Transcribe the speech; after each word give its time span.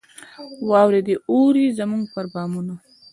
واوري 0.69 1.01
دي 1.07 1.15
اوري 1.31 1.65
زموږ 1.79 2.03
پر 2.13 2.25
بامونو 2.33 2.75